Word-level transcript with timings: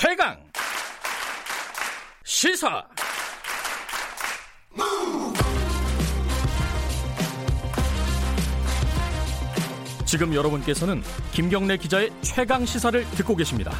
최강 0.00 0.36
시사 2.24 2.86
지금 10.04 10.32
여러분께서는 10.34 11.02
김경래 11.32 11.76
기자의 11.76 12.10
최강 12.20 12.64
시사를 12.64 13.04
듣고 13.16 13.34
계십니다. 13.34 13.72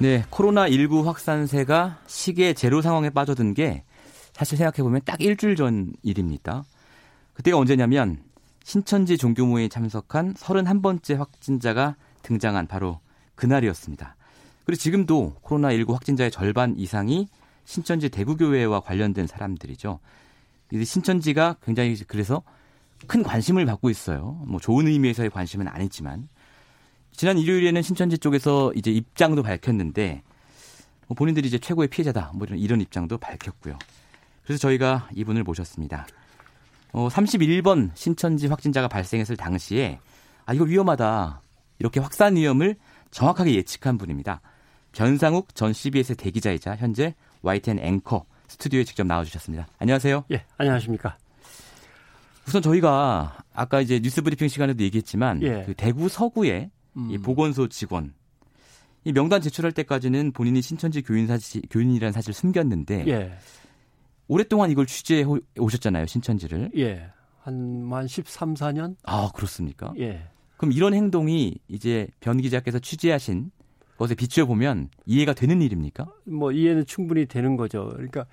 네, 0.00 0.24
코로나19 0.24 1.04
확산세가 1.04 2.00
시계 2.08 2.52
제로 2.52 2.82
상황에 2.82 3.10
빠져든 3.10 3.54
게 3.54 3.84
사실 4.32 4.58
생각해보면 4.58 5.02
딱 5.04 5.20
일주일 5.20 5.54
전 5.54 5.92
일입니다. 6.02 6.64
그때가 7.34 7.56
언제냐면 7.56 8.26
신천지 8.66 9.16
종교모에 9.16 9.68
참석한 9.68 10.34
31번째 10.34 11.16
확진자가 11.16 11.94
등장한 12.22 12.66
바로 12.66 12.98
그날이었습니다. 13.36 14.16
그리고 14.64 14.76
지금도 14.76 15.36
코로나19 15.44 15.92
확진자의 15.92 16.32
절반 16.32 16.76
이상이 16.76 17.28
신천지 17.64 18.08
대구교회와 18.08 18.80
관련된 18.80 19.28
사람들이죠. 19.28 20.00
신천지가 20.84 21.58
굉장히 21.62 21.94
그래서 22.08 22.42
큰 23.06 23.22
관심을 23.22 23.66
받고 23.66 23.88
있어요. 23.88 24.42
뭐 24.48 24.58
좋은 24.58 24.88
의미에서의 24.88 25.30
관심은 25.30 25.68
아니지만 25.68 26.28
지난 27.12 27.38
일요일에는 27.38 27.82
신천지 27.82 28.18
쪽에서 28.18 28.72
이제 28.74 28.90
입장도 28.90 29.44
밝혔는데 29.44 30.24
뭐 31.06 31.14
본인들이 31.14 31.46
이제 31.46 31.60
최고의 31.60 31.86
피해자다 31.86 32.32
뭐 32.34 32.48
이런 32.50 32.80
입장도 32.80 33.18
밝혔고요. 33.18 33.78
그래서 34.42 34.58
저희가 34.58 35.08
이분을 35.14 35.44
모셨습니다. 35.44 36.08
어, 36.96 37.08
31번 37.08 37.90
신천지 37.94 38.46
확진자가 38.46 38.88
발생했을 38.88 39.36
당시에 39.36 39.98
아 40.46 40.54
이거 40.54 40.64
위험하다 40.64 41.42
이렇게 41.78 42.00
확산 42.00 42.36
위험을 42.36 42.76
정확하게 43.10 43.54
예측한 43.54 43.98
분입니다. 43.98 44.40
변상욱 44.92 45.54
전 45.54 45.74
CBS의 45.74 46.16
대기자이자 46.16 46.76
현재 46.76 47.14
YTN 47.42 47.80
앵커 47.80 48.24
스튜디오에 48.48 48.84
직접 48.84 49.06
나와주셨습니다. 49.06 49.66
안녕하세요. 49.78 50.24
예, 50.32 50.44
안녕하십니까. 50.56 51.18
우선 52.48 52.62
저희가 52.62 53.40
아까 53.52 53.82
이제 53.82 54.00
뉴스 54.00 54.22
브리핑 54.22 54.48
시간에도 54.48 54.82
얘기했지만 54.82 55.42
예. 55.42 55.64
그 55.66 55.74
대구 55.74 56.08
서구의 56.08 56.70
음. 56.96 57.10
이 57.10 57.18
보건소 57.18 57.68
직원 57.68 58.14
이 59.04 59.12
명단 59.12 59.42
제출할 59.42 59.72
때까지는 59.72 60.32
본인이 60.32 60.62
신천지 60.62 61.02
교인 61.02 61.26
사실, 61.26 61.60
교인이라는 61.68 62.14
사실을 62.14 62.32
숨겼는데 62.32 63.04
예. 63.06 63.38
오랫동안 64.28 64.70
이걸 64.70 64.86
취재해 64.86 65.24
오셨잖아요, 65.58 66.06
신천지를. 66.06 66.70
예. 66.76 67.10
한, 67.40 67.88
한 67.90 68.08
13, 68.08 68.54
14년? 68.54 68.96
아, 69.04 69.30
그렇습니까? 69.34 69.92
예. 69.98 70.28
그럼 70.56 70.72
이런 70.72 70.94
행동이 70.94 71.54
이제 71.68 72.08
변 72.20 72.40
기자께서 72.40 72.78
취재하신 72.78 73.50
것에 73.98 74.14
비추어 74.14 74.46
보면 74.46 74.88
이해가 75.06 75.32
되는 75.32 75.62
일입니까? 75.62 76.06
뭐 76.24 76.52
이해는 76.52 76.86
충분히 76.86 77.26
되는 77.26 77.56
거죠. 77.56 77.90
그러니까 77.94 78.26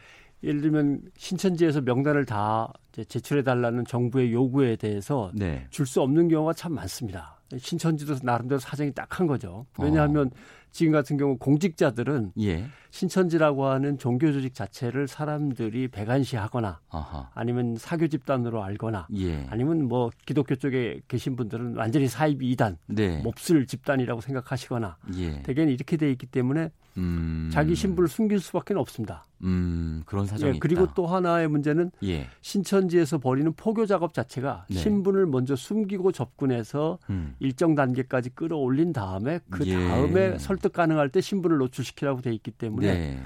예를 0.44 0.62
들면 0.62 1.02
신천지에서 1.18 1.82
명단을 1.82 2.26
다 2.26 2.72
제출해 3.08 3.44
달라는 3.44 3.86
정부의 3.86 4.34
요구에 4.34 4.76
대해서 4.76 5.32
네. 5.34 5.66
줄수 5.70 6.02
없는 6.02 6.28
경우가 6.28 6.54
참 6.54 6.74
많습니다. 6.74 7.40
신천지도 7.58 8.16
나름대로 8.24 8.60
사정이 8.60 8.94
딱한 8.94 9.28
거죠. 9.28 9.66
왜냐하면 9.80 10.28
어. 10.28 10.38
지금 10.74 10.92
같은 10.92 11.18
경우 11.18 11.38
공직자들은 11.38 12.34
예. 12.42 12.66
신천지라고 12.90 13.66
하는 13.66 13.98
종교 14.00 14.32
조직 14.34 14.56
자체를 14.56 15.08
사람들이 15.08 15.88
배관시하거나 15.88 16.80
아하. 16.90 17.30
아니면 17.36 17.76
사교 17.78 18.08
집단으로 18.08 18.64
알거나 18.64 19.08
예. 19.16 19.46
아니면 19.50 19.88
뭐 19.88 20.10
기독교 20.26 20.56
쪽에 20.56 21.02
계신 21.08 21.36
분들은 21.36 21.76
완전히 21.76 22.08
사이비 22.08 22.50
이단, 22.52 22.78
네. 22.88 23.22
몹쓸 23.22 23.68
집단이라고 23.68 24.22
생각하시거나 24.22 24.98
예. 25.18 25.44
대개는 25.44 25.72
이렇게 25.72 25.96
돼 25.96 26.12
있기 26.12 26.26
때문에 26.26 26.72
음. 26.98 27.50
자기 27.54 27.76
신분을 27.76 28.10
숨길 28.10 28.40
수밖에 28.40 28.74
없습니다. 28.74 29.26
음, 29.44 30.04
그런 30.06 30.26
사정이 30.26 30.56
예, 30.56 30.60
그리고 30.60 30.86
있다. 30.86 30.94
또 30.94 31.06
하나의 31.06 31.48
문제는 31.48 31.92
예. 32.04 32.28
신천지에서 32.42 33.18
벌이는 33.18 33.54
포교 33.54 33.86
작업 33.86 34.14
자체가 34.14 34.66
네. 34.70 34.76
신분을 34.76 35.26
먼저 35.26 35.56
숨기고 35.56 36.12
접근해서 36.12 36.98
음. 37.10 37.36
일정 37.40 37.76
단계까지 37.76 38.32
끌어올린 38.32 38.94
다음에 38.94 39.40
그 39.50 39.66
예. 39.68 39.76
다음에 39.76 40.38
설득 40.38 40.74
가능할 40.74 41.10
때 41.10 41.22
신분을 41.22 41.58
노출시키라고 41.58 42.22
돼 42.22 42.34
있기 42.34 42.52
때문에 42.52 42.94
네. 42.94 43.24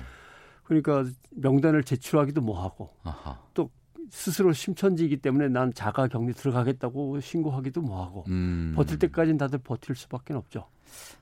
그러니까 0.64 1.06
명단을 1.32 1.84
제출하기도 1.84 2.42
뭐하고 2.42 2.90
아하. 3.04 3.40
또 3.54 3.70
스스로 4.10 4.54
심천지이기 4.54 5.18
때문에 5.18 5.50
난 5.50 5.74
자가 5.74 6.08
격리 6.08 6.34
들어가겠다고 6.34 7.20
신고하기도 7.22 7.82
뭐하고 7.82 8.26
음. 8.28 8.74
버틸 8.76 9.00
때까지는 9.00 9.38
다들 9.38 9.60
버틸 9.60 9.96
수밖에 9.96 10.34
없죠. 10.34 10.66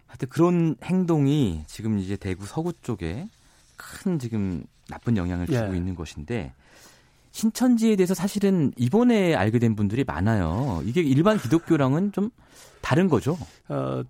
하여튼 0.07 0.29
그런 0.29 0.75
행동이 0.83 1.63
지금 1.67 1.99
이제 1.99 2.15
대구 2.15 2.45
서구 2.45 2.73
쪽에 2.73 3.27
큰 3.75 4.19
지금 4.19 4.63
나쁜 4.89 5.17
영향을 5.17 5.47
주고 5.47 5.73
예. 5.73 5.77
있는 5.77 5.95
것인데 5.95 6.53
신천지에 7.31 7.97
대해서 7.97 8.13
사실은 8.13 8.71
이번에 8.77 9.35
알게 9.35 9.59
된 9.59 9.75
분들이 9.75 10.03
많아요. 10.05 10.81
이게 10.85 11.01
일반 11.01 11.37
기독교랑은 11.37 12.13
좀 12.13 12.29
다른 12.81 13.09
거죠. 13.09 13.37
어, 13.67 14.03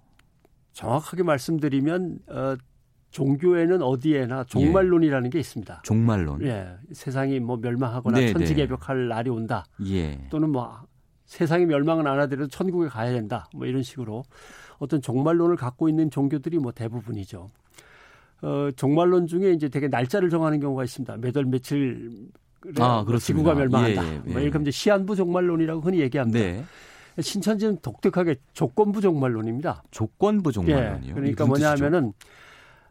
정확하게 0.74 1.24
말씀드리면 1.24 2.20
어, 2.28 2.56
종교에는 3.10 3.82
어디에나 3.82 4.44
종말론이라는 4.44 5.28
예. 5.28 5.30
게 5.30 5.40
있습니다. 5.40 5.82
종말론. 5.84 6.44
예. 6.44 6.76
세상이 6.92 7.40
뭐 7.40 7.58
멸망하거나 7.58 8.20
네, 8.20 8.34
천지 8.34 8.54
개벽할 8.54 9.08
네. 9.08 9.16
날이 9.16 9.30
온다. 9.30 9.66
예. 9.88 10.28
또는 10.30 10.52
뭐 10.52 10.82
세상이 11.26 11.66
멸망은 11.66 12.06
안 12.06 12.20
하더라도 12.20 12.48
천국에 12.50 12.90
가야 12.90 13.12
된다. 13.14 13.48
뭐 13.56 13.66
이런 13.66 13.84
식으로 13.84 14.24
어떤 14.78 15.02
종말론을 15.02 15.56
갖고 15.56 15.90
있는 15.90 16.12
종교들이 16.12 16.60
뭐 16.60 16.72
대부분이죠. 16.74 17.50
어, 18.42 18.70
종말론 18.76 19.28
중에 19.28 19.52
이제 19.52 19.70
되게 19.70 19.88
날짜를 19.88 20.30
정하는 20.30 20.60
경우가 20.60 20.84
있습니다. 20.84 21.18
몇월 21.18 21.46
며칠 21.46 22.12
아, 22.80 23.04
뭐 23.08 23.18
지구가 23.18 23.54
멸망한다. 23.54 24.04
예, 24.04 24.10
예, 24.10 24.22
예. 24.26 24.32
뭐 24.32 24.42
이렇게 24.42 24.60
이제 24.60 24.72
시한부 24.72 25.16
종말론이라고 25.16 25.82
흔히 25.82 26.00
얘기합니다. 26.00 26.40
네. 26.40 26.64
신천지는 27.20 27.78
독특하게 27.82 28.36
조건부 28.54 29.02
종말론입니다. 29.02 29.84
조건부 29.92 30.52
종말론이요. 30.52 31.10
예, 31.10 31.14
그러니까 31.14 31.46
뭐냐하면은 31.46 32.14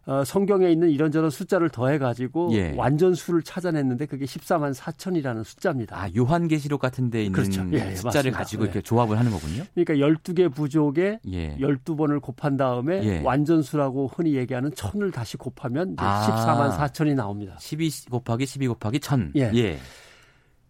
어, 0.06 0.22
성경에 0.22 0.70
있는 0.70 0.90
이런저런 0.90 1.30
숫자를 1.30 1.70
더해가지고 1.70 2.50
예. 2.52 2.74
완전 2.76 3.14
수를 3.14 3.42
찾아냈는데 3.42 4.06
그게 4.06 4.26
14만 4.26 4.74
4천이라는 4.74 5.44
숫자입니다. 5.44 5.98
아, 5.98 6.08
요한계시록 6.14 6.80
같은 6.80 7.08
데 7.08 7.24
있는 7.24 7.32
그렇죠. 7.32 7.62
예, 7.72 7.94
숫자를 7.94 8.30
맞습니다. 8.30 8.38
가지고 8.38 8.64
이렇게 8.64 8.78
예. 8.78 8.82
조합을 8.82 9.18
하는 9.18 9.30
거군요. 9.30 9.64
그러니까 9.74 9.94
12개 9.94 10.54
부족에 10.54 11.20
예. 11.28 11.56
12번을 11.56 12.20
곱한 12.20 12.56
다음에 12.58 13.02
예. 13.02 13.22
완전 13.24 13.62
수라고 13.62 14.08
흔히 14.08 14.34
얘기하는 14.34 14.74
천을 14.74 15.10
다시 15.10 15.38
곱하면 15.38 15.94
아, 15.96 16.26
14만 16.28 16.76
4천이 16.78 17.14
나옵니다. 17.14 17.56
12 17.58 18.10
곱하기 18.10 18.44
12 18.44 18.68
곱하기 18.68 19.00
1000. 19.00 19.32
예. 19.36 19.50
예. 19.54 19.78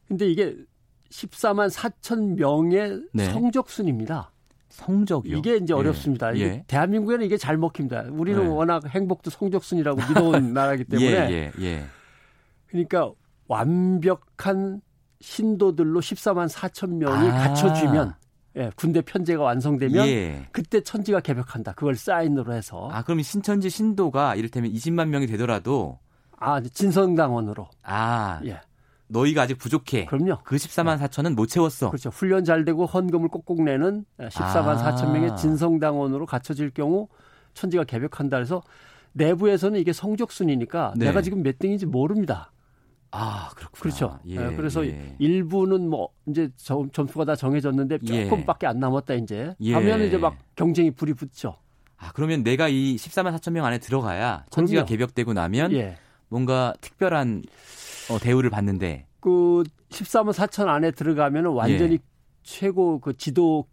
근데 0.06 0.31
이게 0.31 0.55
14만 1.11 1.71
4천 1.71 2.37
명의 2.37 3.03
네. 3.12 3.25
성적순입니다. 3.33 4.31
성적이요? 4.75 5.39
이게 5.39 5.57
이제 5.57 5.73
예. 5.73 5.79
어렵습니다. 5.79 6.33
이게 6.33 6.45
예. 6.45 6.65
대한민국에는 6.67 7.25
이게 7.25 7.37
잘 7.37 7.57
먹힙니다. 7.57 8.07
우리는 8.11 8.43
예. 8.43 8.47
워낙 8.47 8.83
행복도 8.87 9.31
성적순이라고 9.31 10.01
믿어온 10.09 10.53
나라이기 10.55 10.85
때문에. 10.85 11.11
예, 11.11 11.31
예, 11.31 11.53
예, 11.61 11.85
그러니까 12.67 13.12
완벽한 13.47 14.81
신도들로 15.21 16.01
14만 16.01 16.49
4천 16.49 16.97
명이 16.97 17.29
아. 17.29 17.33
갖춰지면 17.33 18.15
예, 18.57 18.71
군대 18.77 19.01
편제가 19.01 19.43
완성되면 19.43 20.07
예. 20.09 20.49
그때 20.53 20.81
천지가 20.81 21.21
개벽한다. 21.21 21.73
그걸 21.73 21.95
사인으로 21.95 22.53
해서. 22.53 22.89
아, 22.91 23.03
그럼 23.03 23.23
신천지 23.23 23.71
신도가 23.71 24.35
이를테면 24.35 24.73
20만 24.73 25.09
명이 25.09 25.27
되더라도 25.29 25.99
아, 26.37 26.61
진성당원으로. 26.61 27.69
아. 27.85 28.41
예. 28.45 28.61
너희가 29.09 29.42
아직 29.42 29.59
부족해. 29.59 30.06
그럼요. 30.06 30.38
그 30.44 30.56
14만 30.56 30.98
4천은 30.98 31.34
못 31.34 31.47
채웠어. 31.47 31.91
그렇죠. 31.91 32.10
훈련 32.10 32.44
잘 32.44 32.65
되고 32.65 32.87
헌금을 32.87 33.28
꼭꼭 33.28 33.62
내는 33.62 34.04
14만 34.19 34.78
아. 34.78 34.97
4천 34.97 35.12
명의 35.12 35.37
진성당원으로 35.37 36.26
갖춰질 36.26 36.70
경우 36.70 37.08
천지가 37.55 37.84
개벽한다 37.84 38.38
해서 38.38 38.62
내부에서는 39.12 39.79
이게 39.79 39.93
성적순이니까 39.93 40.94
네. 40.96 41.06
내가 41.06 41.23
지금 41.23 41.43
몇 41.43 41.58
등인지 41.58 41.87
모릅니다. 41.87 42.50
아, 43.12 43.50
그렇구나. 43.55 43.81
그렇죠. 43.81 44.19
예, 44.26 44.37
네, 44.40 44.56
그래서 44.56 44.84
예. 44.84 45.14
일부는 45.20 45.88
뭐 45.88 46.08
이제 46.26 46.50
점수가 46.58 47.25
다 47.25 47.37
정해졌는데 47.37 47.99
예. 48.08 48.25
조금밖에 48.25 48.67
안 48.67 48.81
남았다 48.81 49.14
이제 49.14 49.55
예. 49.61 49.75
하면 49.75 50.02
이제 50.02 50.19
막 50.19 50.37
경쟁이 50.56 50.90
불이 50.90 51.14
붙죠. 51.14 51.56
아, 51.96 52.11
그러면 52.12 52.43
내가 52.43 52.67
이 52.67 52.96
14만 52.96 53.32
4천 53.37 53.52
명 53.52 53.67
안에 53.67 53.79
들어가야 53.79 54.46
천지가 54.50 54.81
그럼요. 54.81 54.88
개벽되고 54.88 55.32
나면 55.32 55.73
예. 55.75 55.96
뭔가 56.29 56.75
특별한 56.81 57.44
어, 58.11 58.19
대우를 58.19 58.51
받는데 58.51 59.06
그 59.21 59.62
14만 59.91 60.33
4천 60.33 60.69
안에 60.69 60.91
들어가면 60.91 61.47
완전히 61.47 61.95
예. 61.95 61.99
최고 62.43 63.01
그 63.01 63.17
지도 63.17 63.67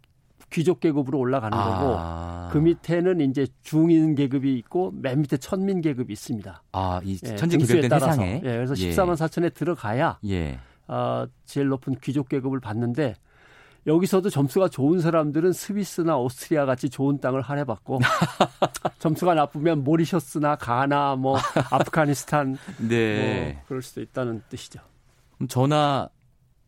귀족 0.50 0.80
계급으로 0.80 1.18
올라가는 1.18 1.56
아. 1.56 2.48
거고 2.48 2.52
그 2.52 2.58
밑에는 2.62 3.20
이제 3.22 3.46
중인 3.62 4.14
계급이 4.14 4.56
있고 4.58 4.92
맨 4.94 5.20
밑에 5.22 5.36
천민 5.38 5.80
계급이 5.80 6.12
있습니다. 6.12 6.62
아, 6.72 7.00
이 7.04 7.18
예, 7.24 7.36
천지 7.36 7.56
계급된 7.58 7.88
따라서. 7.88 8.12
세상에. 8.12 8.34
예, 8.36 8.40
그래서 8.40 8.74
예. 8.78 8.90
14만 8.90 9.14
4천에 9.14 9.54
들어가야 9.54 10.18
예. 10.26 10.58
어, 10.88 11.26
제일 11.46 11.68
높은 11.68 11.96
귀족 12.02 12.28
계급을 12.28 12.60
받는데 12.60 13.14
여기서도 13.86 14.30
점수가 14.30 14.68
좋은 14.68 15.00
사람들은 15.00 15.52
스위스나 15.52 16.16
오스트리아 16.16 16.66
같이 16.66 16.88
좋은 16.88 17.20
땅을 17.20 17.42
할애받고 17.42 17.98
점수가 19.00 19.34
나쁘면 19.34 19.82
모리셔스나 19.82 20.56
가나 20.56 21.16
뭐 21.16 21.36
아프가니스탄 21.70 22.56
네. 22.88 23.52
뭐 23.54 23.62
그럴 23.66 23.82
수도 23.82 24.00
있다는 24.00 24.42
뜻이죠. 24.48 24.80
전화 25.48 26.08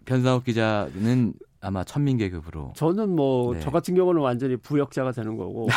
변상욱 0.05 0.45
기자는 0.45 1.35
아마 1.61 1.85
천민 1.85 2.19
계급으로 2.19 2.73
저는 2.77 3.15
뭐저 3.15 3.67
네. 3.67 3.71
같은 3.71 3.95
경우는 3.95 4.21
완전히 4.21 4.57
부역자가 4.57 5.13
되는 5.13 5.37
거고 5.37 5.69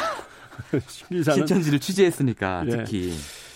신천지를 0.90 1.80
취재했으니까 1.80 2.64
네. 2.64 2.78
특히 2.78 3.14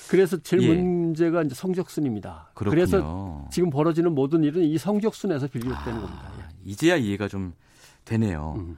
그래서 0.08 0.38
제일 0.38 0.64
예. 0.64 0.74
문제가 0.76 1.42
이제 1.42 1.56
성적순입니다. 1.56 2.52
그렇군요. 2.54 2.76
그래서 2.76 3.48
지금 3.50 3.70
벌어지는 3.70 4.14
모든 4.14 4.44
일은 4.44 4.62
이 4.62 4.78
성적순에서 4.78 5.48
비롯되는 5.48 5.74
아, 5.74 6.02
겁니다. 6.02 6.32
예. 6.38 6.44
이제야 6.66 6.98
이해가 6.98 7.30
좀 7.30 7.54
되네요. 8.12 8.56
음. 8.58 8.78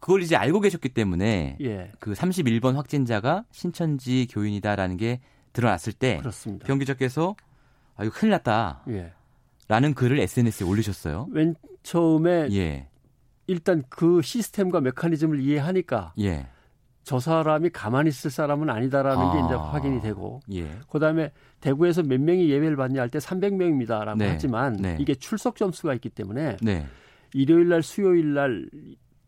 그걸 0.00 0.22
이제 0.22 0.36
알고 0.36 0.60
계셨기 0.60 0.90
때문에 0.90 1.56
예. 1.60 1.90
그 1.98 2.12
31번 2.12 2.74
확진자가 2.74 3.44
신천지 3.50 4.26
교인이다라는 4.30 4.96
게 4.96 5.20
드러났을 5.52 5.92
때 5.92 6.18
그렇습니다. 6.18 6.66
병 6.66 6.78
기자께서 6.78 7.34
아 7.96 8.04
이거 8.04 8.12
큰일 8.14 8.30
났다. 8.32 8.82
예. 8.88 9.12
라는 9.68 9.94
글을 9.94 10.20
SNS에 10.20 10.66
올리셨어요. 10.66 11.26
맨 11.30 11.54
처음에 11.82 12.48
예. 12.52 12.88
일단 13.48 13.82
그 13.88 14.22
시스템과 14.22 14.80
메커니즘을 14.80 15.40
이해하니까 15.40 16.12
예. 16.20 16.46
저 17.02 17.18
사람이 17.20 17.70
가만히 17.70 18.08
있을 18.08 18.30
사람은 18.30 18.68
아니다라는 18.68 19.18
아. 19.24 19.32
게 19.32 19.38
이제 19.46 19.54
확인이 19.54 20.00
되고 20.02 20.40
예. 20.52 20.68
그다음에 20.90 21.32
대구에서 21.60 22.02
몇 22.02 22.20
명이 22.20 22.48
예배를 22.50 22.76
받냐 22.76 23.00
할 23.00 23.08
때 23.08 23.18
300명입니다라고 23.18 24.18
네. 24.18 24.28
하지만 24.30 24.74
네. 24.74 24.96
이게 25.00 25.14
출석 25.14 25.56
점수가 25.56 25.94
있기 25.94 26.10
때문에 26.10 26.58
네. 26.62 26.86
일요일 27.36 27.68
날 27.68 27.82
수요일 27.82 28.34
날 28.34 28.68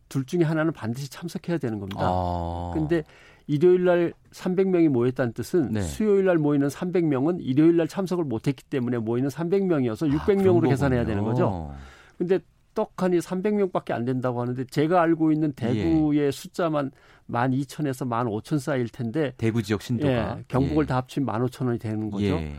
둘 0.08 0.24
중에 0.24 0.42
하나는 0.42 0.72
반드시 0.72 1.10
참석해야 1.10 1.58
되는 1.58 1.78
겁니다. 1.78 2.00
아. 2.02 2.70
근데 2.74 3.04
일요일 3.46 3.84
날 3.84 4.12
300명이 4.32 4.88
모였다는 4.88 5.32
뜻은 5.32 5.72
네. 5.72 5.82
수요일 5.82 6.26
날 6.26 6.36
모이는 6.36 6.68
300명은 6.68 7.38
일요일 7.40 7.76
날 7.76 7.88
참석을 7.88 8.24
못 8.24 8.46
했기 8.46 8.64
때문에 8.64 8.98
모이는 8.98 9.28
300명이어서 9.28 10.10
600명으로 10.18 10.66
아, 10.66 10.68
계산해야 10.68 11.04
되는 11.04 11.24
거죠. 11.24 11.72
근데 12.18 12.40
떡하니 12.74 13.18
300명밖에 13.18 13.92
안 13.92 14.04
된다고 14.04 14.40
하는데 14.40 14.64
제가 14.64 15.00
알고 15.02 15.32
있는 15.32 15.52
대구의 15.52 16.26
예. 16.26 16.30
숫자만 16.30 16.92
12,000에서 17.30 18.08
15,000 18.08 18.58
사이일 18.58 18.88
텐데 18.88 19.32
대구 19.36 19.62
지역 19.62 19.82
신도가 19.82 20.38
예, 20.38 20.44
경북을 20.46 20.84
예. 20.84 20.86
다 20.86 20.96
합치면 20.98 21.34
15,000원이 21.48 21.80
되는 21.80 22.10
거죠. 22.10 22.26
예. 22.26 22.54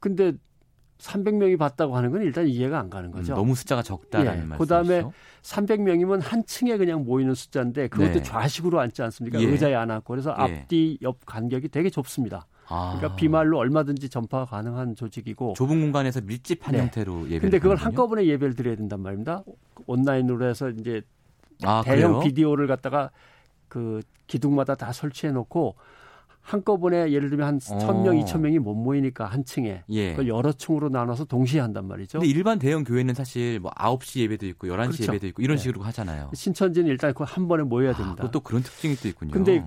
근데 0.00 0.32
300명이 0.98 1.58
봤다고 1.58 1.96
하는 1.96 2.10
건 2.10 2.22
일단 2.22 2.46
이해가 2.46 2.78
안 2.78 2.88
가는 2.88 3.10
거죠. 3.10 3.34
음, 3.34 3.36
너무 3.36 3.54
숫자가 3.54 3.82
적다라는 3.82 4.42
예. 4.42 4.46
말씀이죠. 4.46 4.58
그다음에 4.58 5.04
300명이면 5.42 6.20
한 6.22 6.44
층에 6.46 6.76
그냥 6.76 7.04
모이는 7.04 7.34
숫자인데 7.34 7.88
그것도 7.88 8.12
네. 8.14 8.22
좌식으로 8.22 8.80
앉지 8.80 9.02
않습니까? 9.02 9.40
예. 9.40 9.44
의자에 9.44 9.74
앉고 9.74 10.04
그래서 10.04 10.34
예. 10.38 10.42
앞뒤 10.42 10.98
옆 11.02 11.26
간격이 11.26 11.68
되게 11.68 11.90
좁습니다. 11.90 12.46
아. 12.68 12.94
그러니까 12.96 13.16
비말로 13.16 13.58
얼마든지 13.58 14.08
전파가 14.08 14.44
가능한 14.46 14.96
조직이고 14.96 15.54
좁은 15.54 15.80
공간에서 15.80 16.20
밀집한 16.22 16.72
네. 16.72 16.80
형태로 16.80 17.28
예배. 17.28 17.40
근데 17.40 17.58
그걸 17.58 17.76
한꺼번에 17.76 18.24
예배를 18.26 18.54
드려야 18.54 18.76
된단 18.76 19.00
말입니다. 19.00 19.42
온라인으로 19.86 20.46
해서 20.46 20.70
이제 20.70 21.02
아, 21.62 21.82
대형 21.84 22.12
그래요? 22.12 22.20
비디오를 22.20 22.66
갖다가 22.66 23.10
그 23.68 24.00
기둥마다 24.26 24.74
다 24.74 24.92
설치해 24.92 25.32
놓고 25.32 25.74
한꺼번에 26.44 27.10
예를 27.10 27.30
들면 27.30 27.46
한 27.46 27.54
어. 27.56 27.78
1000명, 27.78 28.22
2000명이 28.24 28.58
못 28.58 28.74
모이니까 28.74 29.24
한 29.24 29.44
층에 29.44 29.82
예. 29.88 30.10
그걸 30.10 30.28
여러 30.28 30.52
층으로 30.52 30.90
나눠서 30.90 31.24
동시에 31.24 31.58
한단 31.60 31.86
말이죠. 31.88 32.20
근데 32.20 32.30
일반 32.30 32.58
대형 32.58 32.84
교회는 32.84 33.14
사실 33.14 33.58
뭐 33.60 33.70
9시 33.72 34.20
예배도 34.20 34.46
있고 34.48 34.66
11시 34.68 34.74
그렇죠. 34.96 35.02
예배도 35.04 35.26
있고 35.28 35.42
이런 35.42 35.56
네. 35.56 35.62
식으로 35.62 35.82
하잖아요. 35.82 36.30
신천지는 36.34 36.88
일단 36.88 37.12
그 37.12 37.24
한 37.24 37.48
번에 37.48 37.62
모여야 37.64 37.92
아, 37.92 37.94
됩니다. 37.96 38.24
아, 38.26 38.30
또 38.30 38.40
그런 38.40 38.62
특징이 38.62 38.94
또 38.96 39.08
있군요. 39.08 39.32
근데 39.32 39.64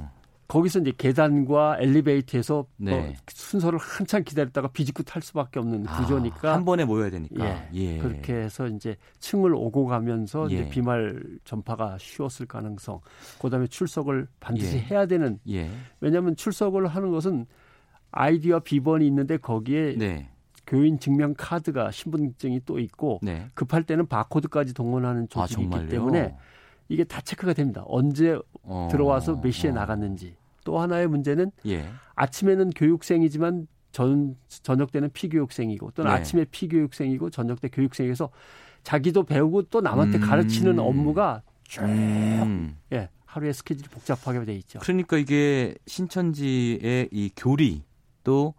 거기서 0.48 0.80
이제 0.80 0.94
계단과 0.98 1.78
엘리베이터에서 1.80 2.66
네. 2.78 2.92
뭐 2.92 3.14
순서를 3.28 3.78
한참 3.80 4.24
기다렸다가 4.24 4.70
비집고 4.70 5.04
탈 5.04 5.22
수밖에 5.22 5.60
없는 5.60 5.86
아, 5.88 6.00
구조니까 6.00 6.54
한 6.54 6.64
번에 6.64 6.86
모여야 6.86 7.10
되니까 7.10 7.46
예, 7.46 7.70
예. 7.74 7.98
그렇게 7.98 8.34
해서 8.34 8.68
이제 8.68 8.96
층을 9.20 9.54
오고 9.54 9.86
가면서 9.88 10.50
예. 10.52 10.56
이제 10.56 10.70
비말 10.70 11.22
전파가 11.44 11.98
쉬웠을 12.00 12.46
가능성, 12.46 13.02
그다음에 13.42 13.68
출석을 13.68 14.28
반드시 14.40 14.78
예. 14.78 14.82
해야 14.82 15.06
되는 15.06 15.40
예. 15.50 15.70
왜냐하면 16.00 16.36
출석을 16.36 16.88
하는 16.88 17.12
것은 17.12 17.46
아이디와 18.12 18.60
비번이 18.60 19.06
있는데 19.08 19.38
거기에 19.38 19.96
네. 19.98 20.30
교인 20.66 21.00
증명 21.00 21.34
카드가 21.38 21.92
신분증이 21.92 22.62
또 22.66 22.80
있고 22.80 23.20
네. 23.22 23.48
급할 23.54 23.84
때는 23.84 24.08
바코드까지 24.08 24.74
동원하는 24.74 25.24
아, 25.24 25.48
조직이 25.48 25.68
아, 25.74 25.86
때문에 25.88 26.36
이게 26.90 27.04
다 27.04 27.22
체크가 27.22 27.54
됩니다. 27.54 27.84
언제 27.88 28.40
어, 28.64 28.88
들어와서 28.92 29.40
몇 29.42 29.52
시에 29.52 29.72
어. 29.72 29.74
나갔는지. 29.74 30.36
또 30.64 30.80
하나의 30.80 31.08
문제는 31.08 31.52
예. 31.66 31.90
아침에는 32.16 32.72
교육생이지만 32.72 33.68
전, 33.92 34.36
저녁 34.50 34.92
때는 34.92 35.10
피교육생이고 35.12 35.92
또는 35.92 36.12
네. 36.12 36.18
아침에 36.18 36.46
피교육생이고 36.52 37.30
저녁 37.30 37.62
때 37.62 37.70
교육생에서 37.70 38.30
자기도 38.84 39.24
배우고 39.24 39.64
또 39.64 39.82
남한테 39.82 40.18
음. 40.18 40.22
가르치는 40.22 40.80
업무가 40.80 41.42
쭉 41.64 41.84
음. 41.84 42.78
예, 42.94 43.10
하루에 43.26 43.54
스케줄이 43.54 43.88
복잡하게 43.90 44.46
돼 44.46 44.56
있죠. 44.56 44.80
그러니까 44.80 45.18
이게 45.18 45.74
신천지의 45.88 47.10
이 47.12 47.32
교리 47.36 47.84
또 48.24 48.54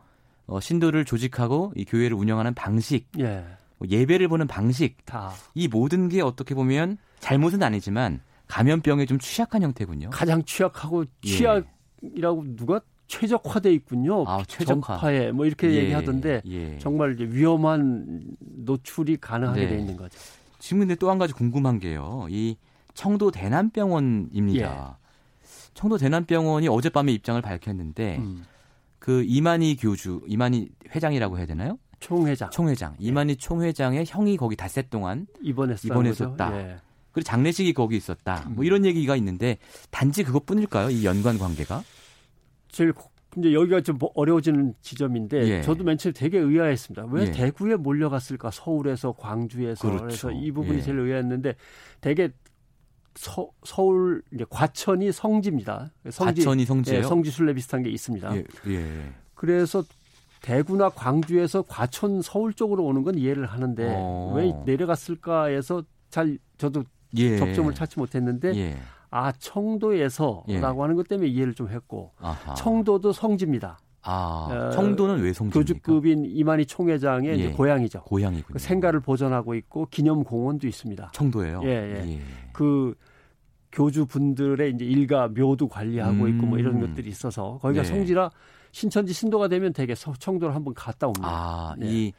어, 0.46 0.60
신도를 0.60 1.04
조직하고 1.04 1.72
이 1.76 1.84
교회를 1.84 2.16
운영하는 2.16 2.54
방식, 2.54 3.06
예. 3.18 3.44
뭐 3.78 3.88
예배를 3.88 4.28
보는 4.28 4.46
방식, 4.46 4.96
다 5.04 5.32
이 5.54 5.68
모든 5.68 6.08
게 6.08 6.20
어떻게 6.20 6.54
보면 6.54 6.98
잘못은 7.20 7.62
아니지만 7.62 8.20
감염병에 8.48 9.06
좀 9.06 9.18
취약한 9.18 9.62
형태군요. 9.62 10.10
가장 10.10 10.42
취약하고 10.44 11.04
예. 11.24 11.28
취약이라고 11.28 12.56
누가 12.56 12.80
최적화돼 13.06 13.72
있군요. 13.72 14.24
아, 14.26 14.42
최적화. 14.46 14.98
전파에 14.98 15.32
뭐 15.32 15.46
이렇게 15.46 15.70
예, 15.70 15.76
얘기하던데 15.84 16.42
예. 16.46 16.78
정말 16.78 17.14
이제 17.14 17.24
위험한 17.24 18.22
노출이 18.40 19.16
가능하게 19.18 19.60
네. 19.62 19.68
돼 19.68 19.78
있는 19.78 19.96
거죠. 19.96 20.18
지금 20.58 20.80
근데 20.80 20.94
또 20.94 21.08
한 21.10 21.18
가지 21.18 21.32
궁금한 21.32 21.78
게요. 21.78 22.26
이 22.30 22.56
청도 22.94 23.30
대남병원입니다. 23.30 24.98
예. 25.00 25.08
청도 25.74 25.96
대남병원이 25.98 26.68
어젯밤에 26.68 27.12
입장을 27.12 27.40
밝혔는데 27.40 28.16
음. 28.18 28.44
그 28.98 29.22
이만희 29.24 29.76
교주, 29.76 30.22
이만희 30.26 30.68
회장이라고 30.94 31.38
해야 31.38 31.46
되나요? 31.46 31.78
총회장. 32.00 32.50
총회장. 32.50 32.94
이만희 32.98 33.36
총회장의 33.36 34.04
형이 34.06 34.36
거기 34.36 34.56
닷새 34.56 34.82
동안 34.82 35.26
입원했었다. 35.40 35.94
입원했었다. 35.94 36.58
예. 36.58 36.76
그리고 37.12 37.24
장례식이 37.24 37.72
거기 37.72 37.96
있었다. 37.96 38.48
뭐 38.50 38.64
이런 38.64 38.84
얘기가 38.84 39.16
있는데 39.16 39.58
단지 39.90 40.22
그것뿐일까요? 40.22 40.90
이 40.90 41.04
연관 41.04 41.38
관계가? 41.38 41.82
제일 42.68 42.92
이제 43.36 43.52
여기가 43.52 43.80
좀 43.82 43.98
어려워지는 44.14 44.74
지점인데 44.80 45.48
예. 45.48 45.62
저도 45.62 45.84
맨 45.84 45.98
처음에 45.98 46.12
되게 46.12 46.38
의아했습니다. 46.38 47.06
왜 47.10 47.26
예. 47.26 47.30
대구에 47.30 47.76
몰려갔을까? 47.76 48.50
서울에서 48.50 49.12
광주에서 49.12 49.88
그렇죠. 49.88 50.04
그래서 50.04 50.30
이 50.32 50.50
부분이 50.52 50.78
예. 50.78 50.82
제일 50.82 50.98
의아했는데 50.98 51.54
되게 52.00 52.30
서, 53.14 53.48
서울 53.64 54.22
이제 54.32 54.44
과천이 54.48 55.10
성지입니다. 55.10 55.90
성지, 56.10 56.40
과천이 56.42 56.64
성지예요? 56.64 57.00
예, 57.00 57.02
성지 57.02 57.30
순례 57.30 57.52
비슷한 57.52 57.82
게 57.82 57.90
있습니다. 57.90 58.36
예, 58.36 58.44
예. 58.68 59.12
그래서 59.34 59.82
대구나 60.42 60.88
광주에서 60.88 61.62
과천 61.62 62.22
서울 62.22 62.52
쪽으로 62.52 62.84
오는 62.84 63.02
건 63.02 63.16
이해를 63.16 63.46
하는데 63.46 63.94
어. 63.96 64.32
왜 64.36 64.52
내려갔을까 64.64 65.46
해서 65.46 65.82
잘 66.10 66.38
저도 66.56 66.84
예. 67.16 67.36
접점을 67.38 67.72
찾지 67.74 67.98
못했는데 67.98 68.54
예. 68.56 68.76
아 69.10 69.32
청도에서라고 69.32 70.46
예. 70.48 70.58
하는 70.60 70.94
것 70.96 71.08
때문에 71.08 71.28
이해를 71.28 71.54
좀 71.54 71.68
했고 71.68 72.12
아하. 72.18 72.54
청도도 72.54 73.12
성지입니다. 73.12 73.78
아, 74.02 74.48
어, 74.50 74.70
청도는 74.70 75.20
왜 75.22 75.32
성지입니까? 75.32 75.80
교주급인 75.80 76.24
이만희 76.26 76.66
총회장의 76.66 77.40
예. 77.40 77.50
고향이죠. 77.50 78.02
고향이군요. 78.02 78.54
그 78.54 78.58
생가를 78.58 79.00
보존하고 79.00 79.54
있고 79.54 79.86
기념 79.90 80.24
공원도 80.24 80.66
있습니다. 80.66 81.10
청도예요. 81.12 81.60
예, 81.64 81.68
예. 81.68 82.12
예. 82.12 82.20
그 82.52 82.94
교주분들의 83.72 84.72
이제 84.72 84.84
일가 84.84 85.28
묘도 85.28 85.68
관리하고 85.68 86.24
음. 86.24 86.28
있고 86.28 86.46
뭐 86.46 86.58
이런 86.58 86.80
것들이 86.80 87.10
있어서 87.10 87.58
거기가 87.60 87.82
네. 87.82 87.88
성지라 87.88 88.30
신천지 88.72 89.12
신도가 89.12 89.48
되면 89.48 89.72
되게 89.72 89.94
청도를 89.94 90.54
한번 90.54 90.74
갔다 90.74 91.06
옵니다. 91.06 91.28
아, 91.28 91.74
네. 91.78 91.86
이 91.88 92.12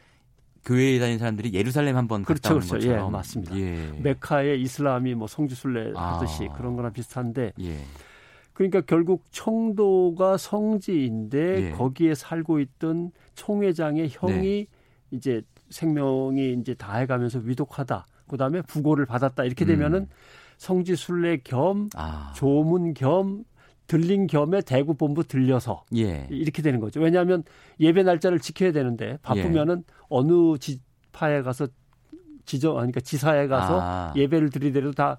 교회에 0.65 1.00
다니는 1.00 1.20
사람들이 1.20 1.53
예루살렘 1.53 1.96
한번 1.96 2.24
그렇죠, 2.24 2.56
그렇죠. 2.56 2.75
것처럼. 2.75 3.08
예, 3.08 3.12
맞습니다. 3.12 3.58
예. 3.58 3.91
메카에 4.01 4.56
이슬람이 4.56 5.15
뭐 5.15 5.27
성지순례 5.27 5.94
아. 5.96 6.15
하듯이 6.15 6.50
그런 6.56 6.75
거나 6.75 6.89
비슷한데 6.89 7.53
예. 7.62 7.77
그러니까 8.53 8.82
결국 8.82 9.24
청도가 9.32 10.38
성지인데 10.38 11.68
예. 11.68 11.72
거기에 11.72 12.13
살고 12.13 12.60
있던 12.60 13.12
총회장의 13.36 14.10
형이 14.12 14.36
네. 14.41 14.68
이제 15.12 15.41
생명이 15.70 16.58
이제 16.60 16.74
다해가면서 16.74 17.39
위독하다. 17.39 18.06
그다음에 18.27 18.62
부고를 18.63 19.06
받았다. 19.06 19.44
이렇게 19.46 19.65
되면은 19.65 20.00
음. 20.01 20.08
성지순례 20.58 21.38
겸 21.44 21.89
아. 21.96 22.34
조문 22.36 22.94
겸 22.94 23.46
들린 23.89 24.27
겸에 24.27 24.62
대구 24.62 24.93
본부 24.93 25.24
들려서 25.24 25.84
예. 25.98 26.27
이렇게 26.29 26.62
되는 26.62 26.79
거죠. 26.79 27.01
왜냐하면 27.01 27.43
예배 27.79 28.03
날짜를 28.03 28.39
지켜야 28.39 28.72
되는데 28.72 29.17
바쁘면은 29.24 29.77
예. 29.79 29.93
어느 30.10 30.58
지파에 30.60 31.41
가서 31.41 31.67
지정 32.46 32.75
그러니까 32.75 33.00
지사에 33.00 33.48
가서 33.48 33.79
아. 33.81 34.13
예배를 34.15 34.51
드리더라도 34.51 34.91
다 34.93 35.17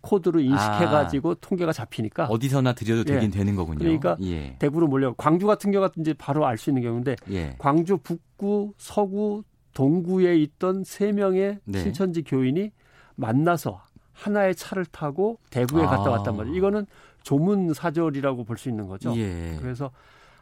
코드로 0.00 0.40
인식해가지고 0.40 1.30
아, 1.30 1.34
통계가 1.40 1.72
잡히니까 1.72 2.26
어디서나 2.26 2.72
들여도 2.72 3.04
되긴 3.04 3.30
예. 3.32 3.38
되는 3.38 3.54
거군요. 3.54 3.78
그러니까 3.78 4.16
예. 4.22 4.56
대구로 4.58 4.88
몰려 4.88 5.14
광주 5.16 5.46
같은 5.46 5.70
경우 5.70 5.80
같은 5.80 6.00
이제 6.02 6.12
바로 6.12 6.44
알 6.44 6.58
수 6.58 6.70
있는 6.70 6.82
경우인데 6.82 7.14
예. 7.30 7.54
광주 7.58 7.98
북구, 7.98 8.74
서구, 8.78 9.44
동구에 9.74 10.36
있던 10.38 10.82
세 10.82 11.12
명의 11.12 11.60
네. 11.64 11.78
신천지 11.78 12.22
교인이 12.22 12.72
만나서 13.14 13.80
하나의 14.12 14.56
차를 14.56 14.86
타고 14.86 15.38
대구에 15.50 15.84
아. 15.84 15.86
갔다 15.88 16.10
왔단 16.10 16.36
말이에요. 16.36 16.56
이거는 16.56 16.86
조문 17.28 17.74
사절이라고 17.74 18.44
볼 18.44 18.56
수 18.56 18.70
있는 18.70 18.86
거죠. 18.86 19.14
예. 19.18 19.58
그래서 19.60 19.90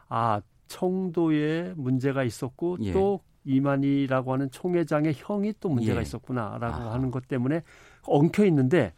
아 0.07 0.39
청도에 0.67 1.73
문제가 1.75 2.23
있었고 2.23 2.77
예. 2.79 2.93
또 2.93 3.19
이만희라고 3.43 4.31
하는 4.31 4.49
총회장의 4.49 5.13
형이 5.17 5.55
또 5.59 5.67
문제가 5.67 5.97
예. 5.99 6.01
있었구나라고 6.03 6.83
아. 6.83 6.93
하는 6.93 7.11
것 7.11 7.27
때문에 7.27 7.61
엉켜 8.03 8.45
있는데 8.45 8.93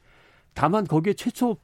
다만 0.53 0.85
거기에 0.85 1.13
최초 1.13 1.57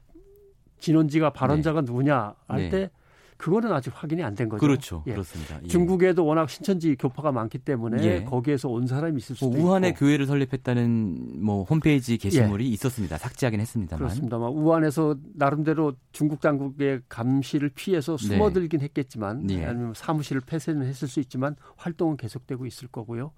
진원지가 0.80 1.30
발언자가 1.30 1.82
네. 1.82 1.86
누구냐 1.86 2.34
할때 2.48 2.70
네. 2.78 2.90
그거는 3.36 3.72
아직 3.72 3.92
확인이 3.94 4.22
안 4.22 4.34
된 4.34 4.48
거죠. 4.48 4.60
그렇죠. 4.60 5.02
예. 5.06 5.12
그렇습니다. 5.12 5.58
예. 5.62 5.66
중국에도 5.66 6.24
워낙 6.24 6.48
신천지 6.50 6.94
교파가 6.96 7.32
많기 7.32 7.58
때문에 7.58 8.02
예. 8.04 8.24
거기에서 8.24 8.68
온 8.68 8.86
사람이 8.86 9.16
있을 9.18 9.36
수도 9.36 9.50
뭐 9.50 9.70
우한에 9.70 9.88
있고. 9.90 10.00
교회를 10.00 10.26
설립했다는 10.26 11.42
뭐 11.42 11.64
홈페이지 11.64 12.18
게시물이 12.18 12.64
예. 12.66 12.68
있었습니다. 12.70 13.18
삭제하긴 13.18 13.60
했습니다만. 13.60 13.98
그렇습니다만 13.98 14.50
우한에서 14.50 15.16
나름대로 15.34 15.94
중국 16.12 16.40
당국의 16.40 17.00
감시를 17.08 17.70
피해서 17.74 18.16
네. 18.16 18.26
숨어들긴 18.26 18.80
했겠지만 18.80 19.46
네. 19.46 19.64
아니면 19.64 19.92
사무실을 19.94 20.42
폐쇄는 20.42 20.86
했을 20.86 21.08
수 21.08 21.20
있지만 21.20 21.56
활동은 21.76 22.16
계속되고 22.16 22.66
있을 22.66 22.88
거고요. 22.88 23.32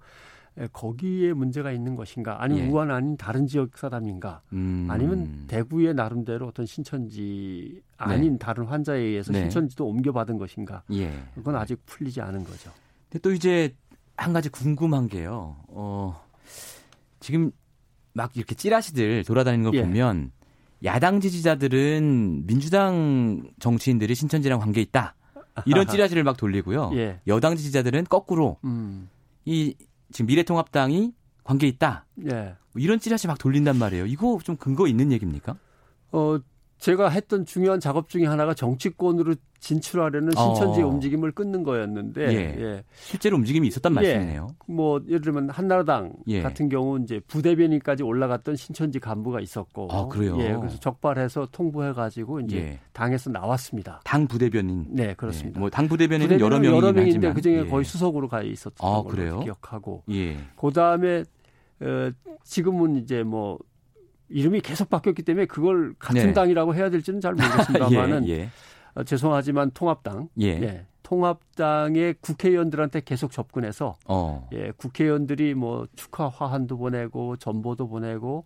예, 0.57 0.67
거기에 0.71 1.33
문제가 1.33 1.71
있는 1.71 1.95
것인가 1.95 2.41
아니면 2.41 2.65
예. 2.65 2.69
우한 2.69 2.91
아닌 2.91 3.17
다른 3.17 3.47
지역 3.47 3.77
사람인가 3.77 4.41
음. 4.53 4.87
아니면 4.89 5.45
대구의 5.47 5.93
나름대로 5.93 6.47
어떤 6.47 6.65
신천지 6.65 7.81
아닌 7.97 8.33
네. 8.33 8.39
다른 8.39 8.65
환자에 8.65 8.99
의해서 8.99 9.31
네. 9.31 9.41
신천지도 9.41 9.85
옮겨받은 9.85 10.37
것인가 10.37 10.83
예. 10.91 11.11
그건 11.35 11.55
아직 11.55 11.85
풀리지 11.85 12.21
않은 12.21 12.43
거죠. 12.43 12.71
근데 13.09 13.21
또 13.21 13.33
이제 13.33 13.75
한 14.17 14.33
가지 14.33 14.49
궁금한 14.49 15.07
게요. 15.07 15.55
어, 15.67 16.21
지금 17.19 17.51
막 18.13 18.35
이렇게 18.35 18.55
찌라시들 18.55 19.23
돌아다니는 19.23 19.71
걸 19.71 19.73
예. 19.75 19.83
보면 19.83 20.31
야당 20.83 21.19
지지자들은 21.19 22.45
민주당 22.47 23.43
정치인들이 23.59 24.15
신천지랑 24.15 24.59
관계 24.59 24.81
있다. 24.81 25.15
이런 25.65 25.85
찌라시를 25.87 26.23
막 26.23 26.37
돌리고요. 26.37 26.91
예. 26.93 27.19
여당 27.27 27.55
지지자들은 27.55 28.05
거꾸로 28.05 28.57
음. 28.63 29.09
이 29.45 29.75
지금 30.11 30.27
미래통합당이 30.27 31.13
관계 31.43 31.67
있다. 31.67 32.05
예. 32.25 32.55
뭐 32.71 32.81
이런 32.81 32.99
찌라시 32.99 33.27
막 33.27 33.37
돌린단 33.37 33.77
말이에요. 33.77 34.05
이거 34.05 34.39
좀 34.43 34.55
근거 34.57 34.87
있는 34.87 35.11
얘기입니까? 35.11 35.57
어, 36.11 36.39
제가 36.79 37.09
했던 37.09 37.45
중요한 37.45 37.79
작업 37.79 38.07
중에 38.07 38.25
하나가 38.25 38.53
정치권으로 38.53 39.35
진출하려는 39.59 40.31
신천지의 40.31 40.85
어. 40.85 40.87
움직임을 40.87 41.33
끊는 41.33 41.63
거였는데 41.63 42.21
예. 42.31 42.61
예. 42.61 42.83
실제로 42.95 43.35
움직임이 43.35 43.67
있었단 43.67 43.91
예. 43.91 43.95
말씀이네요. 43.95 44.47
뭐 44.67 45.01
예를 45.07 45.19
들면 45.19 45.49
한나라당 45.49 46.13
예. 46.27 46.41
같은 46.41 46.69
경우 46.69 46.97
이제 47.01 47.19
부대변인까지 47.27 48.03
올라갔던 48.03 48.55
신천지 48.55 48.99
간부가 48.99 49.41
있었고 49.41 49.89
아, 49.91 50.07
그래요? 50.07 50.37
예, 50.39 50.55
그래서 50.55 50.79
적발해서 50.79 51.49
통보해 51.51 51.91
가지고 51.91 52.39
이제 52.39 52.57
예. 52.57 52.79
당에서 52.93 53.29
나왔습니다. 53.29 53.99
당 54.05 54.25
부대변인. 54.25 54.85
네, 54.89 55.13
그렇습니다. 55.15 55.57
예. 55.57 55.59
뭐당 55.59 55.89
부대변인은 55.89 56.39
여러 56.39 56.59
명이 56.59 56.77
여러 56.77 56.93
명인데 56.93 57.33
그 57.33 57.41
중에 57.41 57.65
거의 57.65 57.83
수석으로 57.83 58.29
가 58.29 58.41
있었던 58.41 58.89
아, 58.89 59.03
걸로 59.03 59.41
기억하고. 59.41 60.03
그 60.07 60.71
다음에 60.73 61.25
어, 61.81 62.11
지금은 62.43 62.97
이제 62.97 63.23
뭐 63.23 63.57
이름이 64.29 64.61
계속 64.61 64.89
바뀌었기 64.89 65.23
때문에 65.23 65.45
그걸 65.45 65.93
같은 65.99 66.27
네. 66.27 66.33
당이라고 66.33 66.75
해야 66.75 66.89
될지는 66.89 67.21
잘 67.21 67.33
모르겠습니다만은 67.33 68.27
예, 68.29 68.33
예. 68.33 68.49
어, 68.95 69.03
죄송하지만 69.03 69.71
통합당, 69.71 70.29
예. 70.41 70.47
예. 70.47 70.85
통합당의 71.03 72.15
국회의원들한테 72.21 73.01
계속 73.03 73.31
접근해서 73.31 73.95
어. 74.05 74.47
예, 74.53 74.71
국회의원들이 74.77 75.55
뭐 75.55 75.87
축하 75.95 76.27
화한도 76.27 76.77
보내고 76.77 77.37
전보도 77.37 77.87
보내고 77.87 78.45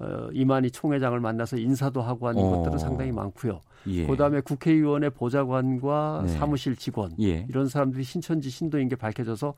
어, 0.00 0.28
이만희 0.32 0.70
총회장을 0.70 1.18
만나서 1.18 1.56
인사도 1.56 2.02
하고 2.02 2.28
하는 2.28 2.42
어. 2.42 2.50
것들은 2.50 2.78
상당히 2.78 3.12
많고요. 3.12 3.60
예. 3.86 4.06
그다음에 4.06 4.40
국회의원의 4.40 5.10
보좌관과 5.10 6.24
네. 6.26 6.32
사무실 6.32 6.76
직원 6.76 7.12
예. 7.20 7.46
이런 7.48 7.68
사람들이 7.68 8.02
신천지 8.02 8.50
신도인 8.50 8.88
게 8.88 8.96
밝혀져서 8.96 9.54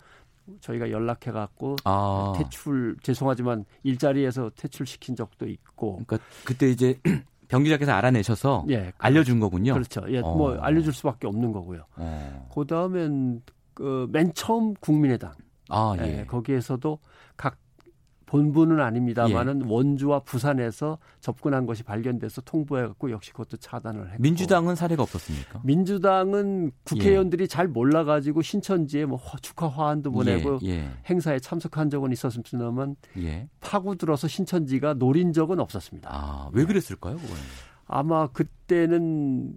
저희가 0.60 0.90
연락해 0.90 1.30
갖고 1.32 1.76
아. 1.84 2.34
퇴출 2.36 2.96
죄송하지만 3.02 3.64
일자리에서 3.82 4.50
퇴출시킨 4.56 5.16
적도 5.16 5.46
있고. 5.46 6.02
그러니까 6.06 6.18
그때 6.44 6.68
이제 6.68 6.98
병 7.48 7.62
기자께서 7.62 7.92
알아내셔서 7.92 8.66
예, 8.70 8.92
알려준 8.98 9.40
거군요. 9.40 9.74
그렇죠. 9.74 10.04
예, 10.08 10.18
어. 10.18 10.34
뭐 10.34 10.56
알려줄 10.58 10.92
수밖에 10.92 11.26
없는 11.26 11.52
거고요. 11.52 11.84
어. 11.96 12.48
그 12.54 12.66
다음엔 12.66 13.42
그맨 13.74 14.32
처음 14.34 14.74
국민의당. 14.74 15.32
아, 15.68 15.94
예. 15.98 16.20
예. 16.20 16.24
거기에서도 16.24 16.98
각 17.36 17.56
본부는 18.26 18.80
아닙니다만은 18.80 19.62
예. 19.64 19.72
원주와 19.72 20.20
부산에서 20.20 20.98
접근한 21.20 21.64
것이 21.64 21.84
발견돼서 21.84 22.40
통보해갖고 22.42 23.12
역시 23.12 23.30
그것도 23.30 23.56
차단을 23.58 24.08
했고 24.10 24.22
민주당은 24.22 24.74
사례가 24.74 25.02
없었습니까? 25.04 25.60
민주당은 25.64 26.72
국회의원들이 26.84 27.44
예. 27.44 27.46
잘 27.46 27.68
몰라가지고 27.68 28.42
신천지에 28.42 29.06
뭐 29.06 29.20
축하 29.42 29.68
화환도 29.68 30.10
보내고 30.10 30.58
예. 30.64 30.68
예. 30.70 30.90
행사에 31.08 31.38
참석한 31.38 31.88
적은 31.88 32.12
있었습니다만 32.12 32.96
예. 33.18 33.48
파고들어서 33.60 34.26
신천지가 34.28 34.94
노린 34.94 35.32
적은 35.32 35.60
없었습니다. 35.60 36.08
아 36.12 36.50
왜 36.52 36.64
그랬을까요? 36.64 37.16
그건? 37.16 37.36
아마 37.86 38.26
그때는 38.26 39.52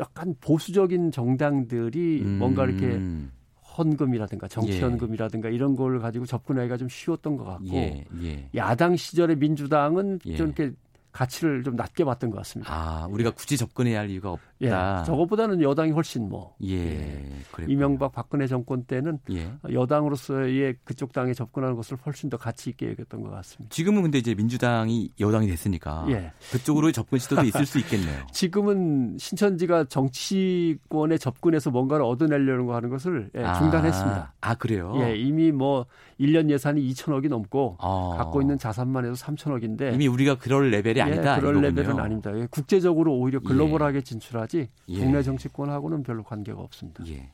약간 0.00 0.34
보수적인 0.40 1.12
정당들이 1.12 2.22
음. 2.22 2.38
뭔가 2.38 2.64
이렇게 2.64 2.86
음. 2.86 3.30
헌금이라든가 3.78 4.48
정치헌금이라든가 4.48 5.50
예. 5.50 5.54
이런 5.54 5.76
걸 5.76 6.00
가지고 6.00 6.26
접근하기가 6.26 6.76
좀 6.76 6.88
쉬웠던 6.88 7.36
것 7.36 7.44
같고 7.44 7.74
예. 7.74 8.04
예. 8.22 8.48
야당 8.54 8.96
시절의 8.96 9.36
민주당은 9.36 10.18
좀 10.20 10.32
예. 10.32 10.36
이렇게 10.36 10.72
가치를 11.12 11.64
좀 11.64 11.76
낮게 11.76 12.04
봤던 12.04 12.30
것 12.30 12.36
같습니다. 12.38 12.72
아, 12.72 13.06
우리가 13.10 13.30
굳이 13.30 13.56
접근해야 13.56 14.00
할 14.00 14.10
이유가 14.10 14.32
없다. 14.32 14.48
예, 14.60 14.70
저것보다는 15.06 15.62
여당이 15.62 15.92
훨씬 15.92 16.28
뭐. 16.28 16.54
예. 16.64 16.74
예. 16.74 17.64
이명박 17.68 18.12
박근혜 18.12 18.46
정권 18.46 18.84
때는 18.84 19.18
예. 19.30 19.52
여당으로서의 19.72 20.76
그쪽 20.84 21.12
당에 21.12 21.32
접근하는 21.32 21.76
것을 21.76 21.96
훨씬 22.04 22.28
더 22.28 22.36
가치 22.36 22.70
있게 22.70 22.90
여겼던 22.90 23.22
것 23.22 23.30
같습니다. 23.30 23.72
지금은 23.72 24.02
근데 24.02 24.18
이제 24.18 24.34
민주당이 24.34 25.12
여당이 25.20 25.46
됐으니까 25.46 26.06
예. 26.10 26.32
그쪽으로 26.50 26.90
접근 26.92 27.18
시도도 27.18 27.44
있을 27.44 27.66
수 27.66 27.78
있겠네요. 27.78 28.26
지금은 28.32 29.16
신천지가 29.18 29.84
정치권에 29.84 31.18
접근해서 31.18 31.70
뭔가를 31.70 32.04
얻어내려는 32.04 32.66
거 32.66 32.74
하는 32.74 32.90
것을 32.90 33.30
예, 33.36 33.44
중단했습니다. 33.58 34.32
아, 34.40 34.50
아, 34.50 34.54
그래요? 34.54 34.94
예, 35.00 35.16
이미 35.16 35.52
뭐 35.52 35.86
1년 36.20 36.50
예산이 36.50 36.82
2천억이 36.90 37.28
넘고 37.28 37.76
아. 37.80 38.14
갖고 38.18 38.40
있는 38.40 38.58
자산만 38.58 39.04
해도 39.04 39.14
3천억인데 39.14 39.94
이미 39.94 40.08
우리가 40.08 40.36
그럴 40.36 40.70
레벨 40.70 40.97
이 40.98 41.00
아니다. 41.00 41.36
예, 41.36 41.40
그럴 41.40 41.56
이거군요. 41.56 41.82
레벨은 41.82 42.00
아닙니다. 42.00 42.30
예, 42.38 42.46
국제적으로 42.50 43.16
오히려 43.16 43.40
글로벌하게 43.40 43.98
예. 43.98 44.02
진출하지 44.02 44.68
예. 44.88 44.98
국내 44.98 45.22
정치권하고는 45.22 46.02
별로 46.02 46.22
관계가 46.22 46.60
없습니다. 46.60 47.04
예. 47.08 47.30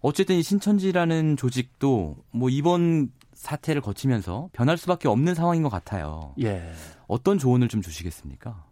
어쨌든 0.00 0.36
이 0.36 0.42
신천지라는 0.42 1.36
조직도 1.36 2.16
뭐 2.30 2.48
이번 2.48 3.10
사태를 3.34 3.82
거치면서 3.82 4.48
변할 4.52 4.78
수밖에 4.78 5.08
없는 5.08 5.34
상황인 5.34 5.62
것 5.62 5.68
같아요. 5.68 6.34
예. 6.42 6.72
어떤 7.06 7.38
조언을 7.38 7.68
좀 7.68 7.82
주시겠습니까? 7.82 8.64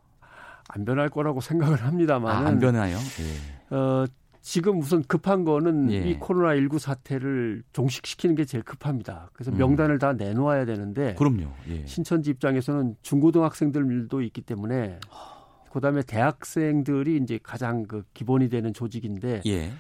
안 0.69 0.85
변할 0.85 1.09
거라고 1.09 1.41
생각을 1.41 1.83
합니다만. 1.85 2.35
아, 2.35 2.49
안 2.49 2.59
변해요? 2.59 2.97
예. 2.97 3.75
어, 3.75 4.07
지금 4.41 4.79
우선 4.79 5.03
급한 5.03 5.45
거는 5.45 5.91
예. 5.91 6.09
이 6.09 6.19
코로나 6.19 6.55
19 6.55 6.79
사태를 6.79 7.63
종식시키는 7.73 8.35
게 8.35 8.45
제일 8.45 8.65
급합니다. 8.65 9.31
그래서 9.33 9.51
음. 9.51 9.59
명단을 9.59 9.97
음. 9.97 9.99
다 9.99 10.13
내놓아야 10.13 10.65
되는데. 10.65 11.15
그럼요. 11.15 11.53
예. 11.69 11.87
신천지 11.87 12.31
입장에서는 12.31 12.97
중고등학생들도 13.03 14.23
있기 14.23 14.43
때문에 14.43 15.01
그다음에 15.73 16.03
대학생들이 16.03 17.19
이제 17.23 17.39
가장 17.43 17.85
그 17.87 18.05
기본이 18.15 18.49
되는 18.49 18.73
조직인데 18.73 19.43
예. 19.47 19.71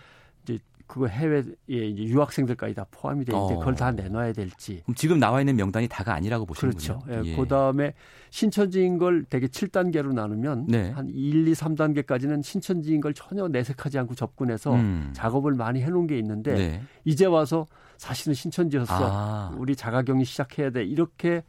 그거 0.88 1.06
해외에 1.06 1.42
이제 1.68 2.02
유학생들까지 2.04 2.74
다 2.74 2.86
포함이 2.90 3.26
돼 3.26 3.36
있는데 3.36 3.54
어. 3.54 3.58
그걸 3.58 3.76
다 3.76 3.92
내놔야 3.92 4.32
될지. 4.32 4.80
그럼 4.84 4.94
지금 4.94 5.20
나와 5.20 5.40
있는 5.40 5.54
명단이 5.54 5.86
다가 5.86 6.14
아니라고 6.14 6.46
보시는군요. 6.46 7.00
그렇죠. 7.04 7.24
예. 7.24 7.30
예. 7.30 7.36
그다음에 7.36 7.92
신천지인 8.30 8.96
걸 8.96 9.24
되게 9.28 9.46
7단계로 9.46 10.14
나누면 10.14 10.66
네. 10.66 10.90
한 10.90 11.08
1, 11.10 11.46
2, 11.46 11.52
3단계까지는 11.52 12.42
신천지인 12.42 13.02
걸 13.02 13.12
전혀 13.12 13.46
내색하지 13.48 13.98
않고 13.98 14.14
접근해서 14.14 14.74
음. 14.74 15.10
작업을 15.12 15.52
많이 15.52 15.82
해 15.82 15.90
놓은 15.90 16.06
게 16.06 16.18
있는데 16.18 16.54
네. 16.54 16.82
이제 17.04 17.26
와서 17.26 17.66
사실은 17.98 18.32
신천지였어. 18.32 18.94
아. 18.94 19.54
우리 19.58 19.76
자가격리 19.76 20.24
시작해야 20.24 20.70
돼. 20.70 20.84
이렇게 20.84 21.42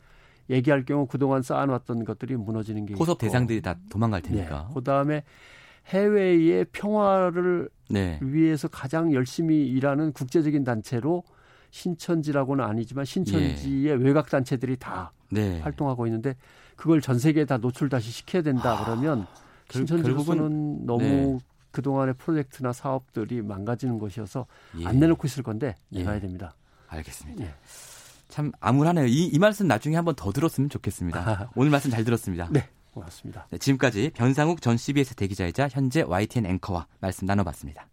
얘기할 0.49 0.83
경우 0.83 1.05
그동안 1.07 1.41
쌓아놨던 1.41 2.03
것들이 2.03 2.35
무너지는 2.35 2.85
게 2.85 2.95
포섭 2.95 3.19
대상들이 3.19 3.61
다 3.61 3.75
도망갈 3.89 4.21
테니까. 4.21 4.65
네. 4.67 4.73
그다음에 4.73 5.23
해외의 5.89 6.65
평화를 6.71 7.69
네. 7.89 8.19
위해서 8.21 8.67
가장 8.67 9.13
열심히 9.13 9.67
일하는 9.67 10.13
국제적인 10.13 10.63
단체로 10.63 11.23
신천지라고는 11.71 12.63
아니지만 12.63 13.05
신천지의 13.05 13.85
예. 13.85 13.93
외곽 13.93 14.29
단체들이 14.29 14.77
다 14.77 15.11
네. 15.29 15.59
활동하고 15.61 16.07
있는데 16.07 16.35
그걸 16.75 17.01
전 17.01 17.19
세계에 17.19 17.45
다 17.45 17.57
노출 17.57 17.89
다시 17.89 18.11
시켜야 18.11 18.41
된다 18.41 18.83
그러면 18.83 19.27
신천지로서는 19.69 20.85
너무 20.85 21.03
네. 21.03 21.39
그동안의 21.71 22.15
프로젝트나 22.15 22.73
사업들이 22.73 23.41
망가지는 23.41 23.99
것이어서 23.99 24.47
예. 24.79 24.85
안 24.85 24.99
내놓고 24.99 25.27
있을 25.27 25.43
건데 25.43 25.75
내가야 25.89 26.15
예. 26.15 26.19
됩니다. 26.19 26.55
알겠습니다. 26.87 27.43
예. 27.43 27.53
참 28.27 28.51
암울하네요. 28.59 29.07
이, 29.07 29.25
이 29.25 29.39
말씀 29.39 29.67
나중에 29.67 29.95
한번 29.95 30.15
더 30.15 30.31
들었으면 30.31 30.69
좋겠습니다. 30.69 31.51
오늘 31.55 31.71
말씀 31.71 31.91
잘 31.91 32.03
들었습니다. 32.03 32.47
네, 32.51 32.67
고맙습니다. 32.99 33.47
네, 33.49 33.57
지금까지 33.57 34.11
변상욱 34.13 34.61
전 34.61 34.77
CBS 34.77 35.15
대기자이자 35.15 35.69
현재 35.69 36.01
YTN 36.01 36.45
앵커와 36.45 36.87
말씀 36.99 37.25
나눠봤습니다. 37.25 37.87